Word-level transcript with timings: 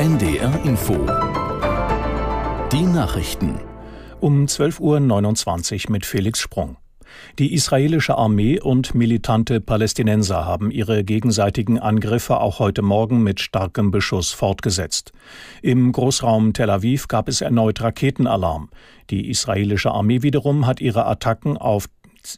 NDR 0.00 0.64
Info. 0.64 0.94
Die 2.72 2.86
Nachrichten. 2.86 3.60
Um 4.18 4.46
12.29 4.46 4.80
Uhr 5.88 5.92
mit 5.92 6.06
Felix 6.06 6.40
Sprung. 6.40 6.78
Die 7.38 7.52
israelische 7.52 8.16
Armee 8.16 8.58
und 8.58 8.94
militante 8.94 9.60
Palästinenser 9.60 10.46
haben 10.46 10.70
ihre 10.70 11.04
gegenseitigen 11.04 11.78
Angriffe 11.78 12.40
auch 12.40 12.60
heute 12.60 12.80
Morgen 12.80 13.22
mit 13.22 13.40
starkem 13.40 13.90
Beschuss 13.90 14.30
fortgesetzt. 14.30 15.12
Im 15.60 15.92
Großraum 15.92 16.54
Tel 16.54 16.70
Aviv 16.70 17.06
gab 17.06 17.28
es 17.28 17.42
erneut 17.42 17.82
Raketenalarm. 17.82 18.70
Die 19.10 19.28
israelische 19.28 19.90
Armee 19.90 20.22
wiederum 20.22 20.66
hat 20.66 20.80
ihre 20.80 21.04
Attacken 21.04 21.58
auf 21.58 21.90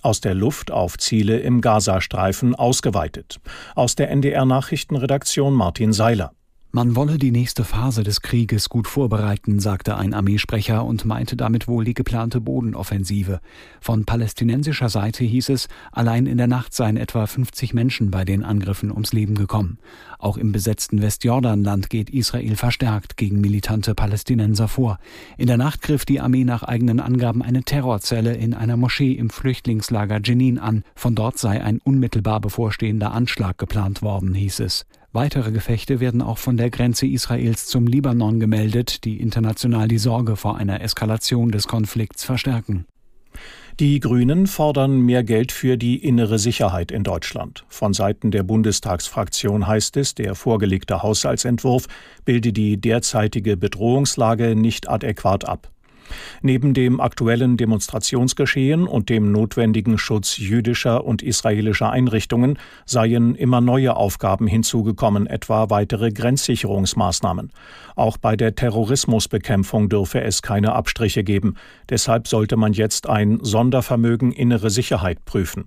aus 0.00 0.22
der 0.22 0.34
Luft 0.34 0.70
auf 0.70 0.96
Ziele 0.96 1.40
im 1.40 1.60
Gazastreifen 1.60 2.54
ausgeweitet. 2.54 3.38
Aus 3.74 3.96
der 3.96 4.10
NDR 4.10 4.46
Nachrichtenredaktion 4.46 5.52
Martin 5.52 5.92
Seiler. 5.92 6.32
Man 6.72 6.94
wolle 6.94 7.18
die 7.18 7.32
nächste 7.32 7.64
Phase 7.64 8.04
des 8.04 8.22
Krieges 8.22 8.68
gut 8.68 8.86
vorbereiten, 8.86 9.58
sagte 9.58 9.96
ein 9.96 10.14
Armeesprecher 10.14 10.84
und 10.84 11.04
meinte 11.04 11.34
damit 11.34 11.66
wohl 11.66 11.84
die 11.84 11.94
geplante 11.94 12.40
Bodenoffensive. 12.40 13.40
Von 13.80 14.04
palästinensischer 14.04 14.88
Seite 14.88 15.24
hieß 15.24 15.48
es, 15.48 15.66
allein 15.90 16.26
in 16.26 16.38
der 16.38 16.46
Nacht 16.46 16.72
seien 16.72 16.96
etwa 16.96 17.26
50 17.26 17.74
Menschen 17.74 18.12
bei 18.12 18.24
den 18.24 18.44
Angriffen 18.44 18.92
ums 18.92 19.12
Leben 19.12 19.34
gekommen. 19.34 19.78
Auch 20.20 20.36
im 20.36 20.52
besetzten 20.52 21.02
Westjordanland 21.02 21.90
geht 21.90 22.08
Israel 22.08 22.54
verstärkt 22.54 23.16
gegen 23.16 23.40
militante 23.40 23.96
Palästinenser 23.96 24.68
vor. 24.68 25.00
In 25.38 25.48
der 25.48 25.56
Nacht 25.56 25.82
griff 25.82 26.04
die 26.04 26.20
Armee 26.20 26.44
nach 26.44 26.62
eigenen 26.62 27.00
Angaben 27.00 27.42
eine 27.42 27.64
Terrorzelle 27.64 28.36
in 28.36 28.54
einer 28.54 28.76
Moschee 28.76 29.14
im 29.14 29.30
Flüchtlingslager 29.30 30.20
Jenin 30.22 30.60
an. 30.60 30.84
Von 30.94 31.16
dort 31.16 31.36
sei 31.36 31.64
ein 31.64 31.80
unmittelbar 31.82 32.40
bevorstehender 32.40 33.10
Anschlag 33.10 33.58
geplant 33.58 34.02
worden, 34.02 34.34
hieß 34.34 34.60
es. 34.60 34.86
Weitere 35.12 35.50
Gefechte 35.50 35.98
werden 35.98 36.22
auch 36.22 36.38
von 36.38 36.56
der 36.56 36.70
Grenze 36.70 37.04
Israels 37.04 37.66
zum 37.66 37.88
Libanon 37.88 38.38
gemeldet, 38.38 39.04
die 39.04 39.20
international 39.20 39.88
die 39.88 39.98
Sorge 39.98 40.36
vor 40.36 40.56
einer 40.56 40.82
Eskalation 40.82 41.50
des 41.50 41.66
Konflikts 41.66 42.22
verstärken. 42.22 42.86
Die 43.80 43.98
Grünen 43.98 44.46
fordern 44.46 45.00
mehr 45.00 45.24
Geld 45.24 45.50
für 45.50 45.76
die 45.76 45.96
innere 45.96 46.38
Sicherheit 46.38 46.92
in 46.92 47.02
Deutschland. 47.02 47.64
Von 47.68 47.92
Seiten 47.92 48.30
der 48.30 48.44
Bundestagsfraktion 48.44 49.66
heißt 49.66 49.96
es, 49.96 50.14
der 50.14 50.36
vorgelegte 50.36 51.02
Haushaltsentwurf 51.02 51.88
bilde 52.24 52.52
die 52.52 52.80
derzeitige 52.80 53.56
Bedrohungslage 53.56 54.54
nicht 54.54 54.88
adäquat 54.88 55.44
ab. 55.44 55.72
Neben 56.42 56.74
dem 56.74 57.00
aktuellen 57.00 57.56
Demonstrationsgeschehen 57.56 58.86
und 58.86 59.08
dem 59.08 59.32
notwendigen 59.32 59.98
Schutz 59.98 60.36
jüdischer 60.36 61.04
und 61.04 61.22
israelischer 61.22 61.90
Einrichtungen 61.90 62.58
seien 62.86 63.34
immer 63.34 63.60
neue 63.60 63.96
Aufgaben 63.96 64.46
hinzugekommen, 64.46 65.26
etwa 65.26 65.70
weitere 65.70 66.10
Grenzsicherungsmaßnahmen. 66.10 67.52
Auch 67.96 68.16
bei 68.16 68.36
der 68.36 68.54
Terrorismusbekämpfung 68.54 69.88
dürfe 69.88 70.20
es 70.20 70.42
keine 70.42 70.74
Abstriche 70.74 71.24
geben. 71.24 71.54
Deshalb 71.88 72.28
sollte 72.28 72.56
man 72.56 72.72
jetzt 72.72 73.08
ein 73.08 73.38
Sondervermögen 73.42 74.32
innere 74.32 74.70
Sicherheit 74.70 75.24
prüfen. 75.24 75.64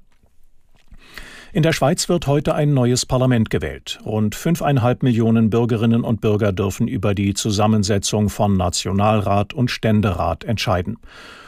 In 1.56 1.62
der 1.62 1.72
Schweiz 1.72 2.10
wird 2.10 2.26
heute 2.26 2.56
ein 2.56 2.74
neues 2.74 3.06
Parlament 3.06 3.52
gewählt. 3.52 4.00
Rund 4.04 4.34
fünfeinhalb 4.34 5.04
Millionen 5.04 5.52
Bürgerinnen 5.52 6.04
und 6.04 6.20
Bürger 6.20 6.52
dürfen 6.52 6.88
über 6.88 7.14
die 7.14 7.36
Zusammensetzung 7.36 8.30
von 8.30 8.58
Nationalrat 8.58 9.54
und 9.54 9.70
Ständerat 9.70 10.46
entscheiden. 10.46 10.98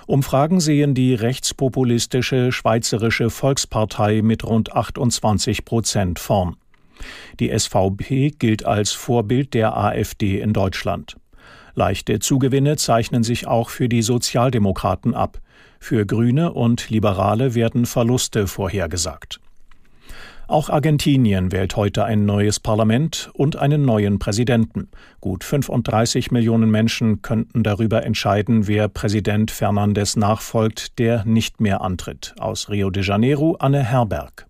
Umfragen 0.05 0.59
sehen 0.59 0.93
die 0.93 1.15
rechtspopulistische 1.15 2.51
Schweizerische 2.51 3.31
Volkspartei 3.31 4.21
mit 4.21 4.43
rund 4.43 4.73
28 4.73 5.65
Prozent 5.65 6.19
vorn. 6.19 6.55
Die 7.39 7.49
SVP 7.49 8.35
gilt 8.37 8.63
als 8.63 8.91
Vorbild 8.91 9.55
der 9.55 9.75
AfD 9.75 10.39
in 10.39 10.53
Deutschland. 10.53 11.17
Leichte 11.73 12.19
Zugewinne 12.19 12.77
zeichnen 12.77 13.23
sich 13.23 13.47
auch 13.47 13.71
für 13.71 13.89
die 13.89 14.03
Sozialdemokraten 14.03 15.15
ab. 15.15 15.41
Für 15.79 16.05
Grüne 16.05 16.53
und 16.53 16.91
Liberale 16.91 17.55
werden 17.55 17.88
Verluste 17.88 18.45
vorhergesagt. 18.45 19.39
Auch 20.47 20.69
Argentinien 20.69 21.51
wählt 21.51 21.75
heute 21.75 22.06
ein 22.06 22.25
neues 22.25 22.59
Parlament 22.59 23.31
und 23.33 23.56
einen 23.56 23.83
neuen 23.83 24.19
Präsidenten. 24.19 24.89
Gut 25.19 25.44
35 25.44 26.29
Millionen 26.29 26.69
Menschen 26.69 27.23
könnten 27.23 27.63
darüber 27.63 28.03
entscheiden, 28.03 28.67
wer 28.67 28.88
Präsident 28.88 29.50
Fernandes 29.50 30.16
nachfolgt, 30.16 31.00
der 31.00 31.25
nicht 31.25 31.61
mehr 31.61 31.81
antritt. 31.81 32.35
Aus 32.39 32.69
Rio 32.69 32.91
de 32.91 33.03
Janeiro 33.03 33.56
Anne 33.59 33.83
Herberg. 33.83 34.45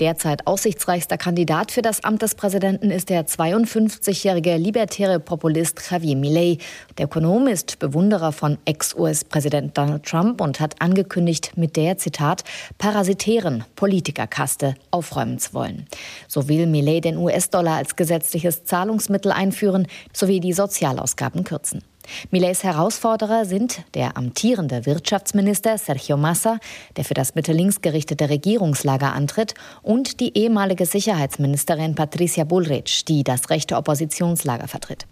Derzeit 0.00 0.46
aussichtsreichster 0.46 1.18
Kandidat 1.18 1.72
für 1.72 1.82
das 1.82 2.04
Amt 2.04 2.22
des 2.22 2.36
Präsidenten 2.36 2.92
ist 2.92 3.08
der 3.08 3.26
52-jährige 3.26 4.56
libertäre 4.56 5.18
Populist 5.18 5.90
Javier 5.90 6.14
Milei. 6.14 6.58
Der 6.98 7.06
Ökonom 7.06 7.48
ist 7.48 7.80
Bewunderer 7.80 8.30
von 8.30 8.58
Ex-US-Präsident 8.64 9.76
Donald 9.76 10.04
Trump 10.04 10.40
und 10.40 10.60
hat 10.60 10.80
angekündigt, 10.80 11.52
mit 11.56 11.74
der, 11.74 11.98
Zitat, 11.98 12.44
parasitären 12.78 13.64
Politikerkaste 13.74 14.76
aufräumen 14.92 15.40
zu 15.40 15.54
wollen. 15.54 15.86
So 16.28 16.48
will 16.48 16.68
Milei 16.68 17.00
den 17.00 17.16
US-Dollar 17.16 17.78
als 17.78 17.96
gesetzliches 17.96 18.64
Zahlungsmittel 18.64 19.32
einführen 19.32 19.88
sowie 20.12 20.38
die 20.38 20.52
Sozialausgaben 20.52 21.42
kürzen. 21.42 21.82
Millets 22.30 22.64
Herausforderer 22.64 23.44
sind 23.44 23.82
der 23.94 24.16
amtierende 24.16 24.86
Wirtschaftsminister 24.86 25.78
Sergio 25.78 26.16
Massa, 26.16 26.58
der 26.96 27.04
für 27.04 27.14
das 27.14 27.34
mittellinks 27.34 27.80
gerichtete 27.80 28.28
Regierungslager 28.28 29.12
antritt, 29.12 29.54
und 29.82 30.20
die 30.20 30.36
ehemalige 30.36 30.86
Sicherheitsministerin 30.86 31.94
Patricia 31.94 32.44
Bullrich, 32.44 33.04
die 33.04 33.24
das 33.24 33.50
rechte 33.50 33.76
Oppositionslager 33.76 34.68
vertritt. 34.68 35.06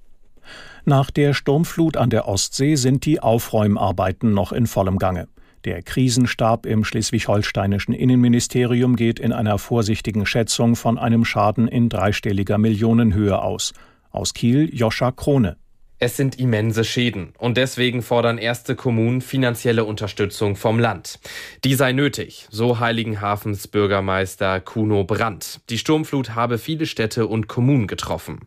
Nach 0.85 1.11
der 1.11 1.35
Sturmflut 1.35 1.97
an 1.97 2.11
der 2.11 2.29
Ostsee 2.29 2.77
sind 2.77 3.05
die 3.07 3.21
Aufräumarbeiten 3.21 4.33
noch 4.33 4.53
in 4.53 4.67
vollem 4.67 4.99
Gange. 4.99 5.27
Der 5.65 5.83
Krisenstab 5.83 6.65
im 6.65 6.85
schleswig-holsteinischen 6.85 7.93
Innenministerium 7.93 8.95
geht 8.95 9.19
in 9.19 9.33
einer 9.33 9.59
vorsichtigen 9.59 10.25
Schätzung 10.25 10.77
von 10.77 10.97
einem 10.97 11.25
Schaden 11.25 11.67
in 11.67 11.89
dreistelliger 11.89 12.57
Millionenhöhe 12.57 13.43
aus. 13.43 13.73
Aus 14.13 14.33
Kiel 14.33 14.71
Joscha 14.73 15.11
Krone. 15.11 15.57
Es 15.99 16.15
sind 16.15 16.39
immense 16.39 16.85
Schäden 16.85 17.33
und 17.39 17.57
deswegen 17.57 18.03
fordern 18.03 18.37
erste 18.37 18.77
Kommunen 18.77 19.23
finanzielle 19.23 19.87
Unterstützung 19.87 20.55
vom 20.55 20.79
Land. 20.79 21.19
Die 21.65 21.75
sei 21.75 21.93
nötig, 21.93 22.47
so 22.51 22.81
Heiligenhafens 22.81 23.67
Bürgermeister 23.67 24.61
Kuno 24.61 25.05
Brandt. 25.05 25.61
Die 25.71 25.79
Sturmflut 25.79 26.35
habe 26.35 26.59
viele 26.59 26.85
Städte 26.85 27.27
und 27.27 27.49
Kommunen 27.49 27.87
getroffen. 27.87 28.41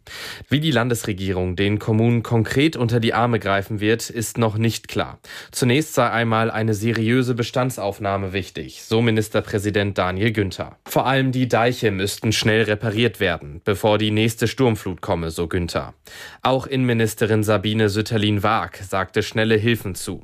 Wie 0.47 0.59
die 0.59 0.69
Landesregierung 0.69 1.55
den 1.55 1.79
Kommunen 1.79 2.21
konkret 2.21 2.77
unter 2.77 2.99
die 2.99 3.15
Arme 3.15 3.39
greifen 3.39 3.79
wird, 3.79 4.11
ist 4.11 4.38
noch 4.38 4.59
nicht 4.59 4.88
klar. 4.88 5.17
Zunächst 5.51 5.95
sei 5.95 6.07
einmal 6.07 6.51
eine 6.51 6.75
seriöse 6.75 7.33
Bestandsaufnahme 7.33 8.31
wichtig, 8.31 8.83
so 8.83 9.01
Ministerpräsident 9.01 9.97
Daniel 9.97 10.33
Günther. 10.33 10.77
Vor 10.85 11.07
allem 11.07 11.31
die 11.31 11.47
Deiche 11.47 11.89
müssten 11.89 12.31
schnell 12.31 12.61
repariert 12.61 13.19
werden, 13.19 13.61
bevor 13.65 13.97
die 13.97 14.11
nächste 14.11 14.47
Sturmflut 14.47 15.01
komme, 15.01 15.31
so 15.31 15.47
Günther. 15.47 15.95
Auch 16.43 16.67
Innenministerin 16.67 17.38
Ministerin 17.39 17.44
Sabine 17.44 17.89
Sütterlin-Waag 17.89 18.77
sagte 18.77 19.23
schnelle 19.23 19.55
Hilfen 19.55 19.95
zu. 19.95 20.23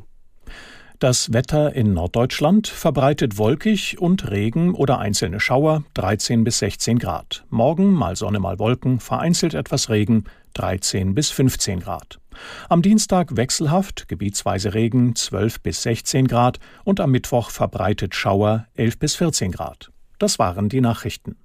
Das 1.00 1.34
Wetter 1.34 1.74
in 1.74 1.94
Norddeutschland 1.94 2.68
verbreitet 2.68 3.38
wolkig 3.38 4.00
und 4.00 4.30
Regen 4.32 4.74
oder 4.74 5.00
einzelne 5.00 5.40
Schauer 5.40 5.84
13 5.94 6.44
bis 6.44 6.60
16 6.60 7.00
Grad. 7.00 7.46
Morgen 7.50 7.94
mal 7.94 8.16
Sonne, 8.16 8.40
mal 8.40 8.60
Wolken, 8.60 9.00
vereinzelt 9.00 9.54
etwas 9.54 9.90
Regen 9.90 10.26
13 10.56 11.14
bis 11.16 11.32
15 11.32 11.82
Grad. 11.82 12.20
Am 12.70 12.82
Dienstag 12.82 13.36
wechselhaft, 13.36 14.08
gebietsweise 14.08 14.74
Regen 14.74 15.16
12 15.16 15.62
bis 15.62 15.84
16 15.84 16.28
Grad 16.28 16.60
und 16.84 17.00
am 17.00 17.12
Mittwoch 17.12 17.50
verbreitet 17.50 18.16
Schauer 18.16 18.68
11 18.76 19.00
bis 19.00 19.16
14 19.16 19.52
Grad. 19.52 19.92
Das 20.18 20.40
waren 20.40 20.70
die 20.70 20.82
Nachrichten. 20.82 21.38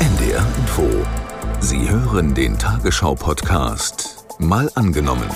NDR 0.00 0.46
Info 0.56 0.88
Sie 1.60 1.90
hören 1.90 2.34
den 2.34 2.56
Tagesschau-Podcast 2.56 4.24
Mal 4.38 4.70
angenommen. 4.76 5.28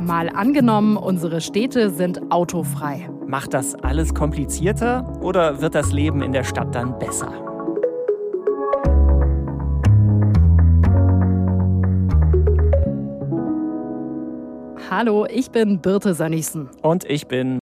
Mal 0.00 0.28
angenommen, 0.28 0.96
unsere 0.96 1.40
Städte 1.40 1.90
sind 1.90 2.32
autofrei. 2.32 3.08
Macht 3.26 3.54
das 3.54 3.76
alles 3.76 4.12
komplizierter 4.14 5.20
oder 5.20 5.60
wird 5.60 5.76
das 5.76 5.92
Leben 5.92 6.20
in 6.20 6.32
der 6.32 6.42
Stadt 6.42 6.74
dann 6.74 6.98
besser? 6.98 7.32
Hallo, 14.90 15.26
ich 15.30 15.52
bin 15.52 15.80
Birte 15.80 16.14
Sönnigsen. 16.14 16.68
Und 16.82 17.04
ich 17.04 17.28
bin 17.28 17.60